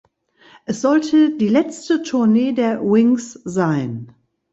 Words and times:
Es 0.65 0.81
sollte 0.81 1.37
die 1.37 1.47
letzte 1.47 2.01
Tournee 2.01 2.53
der 2.53 2.81
Wings 2.81 3.33
sein. 3.45 4.15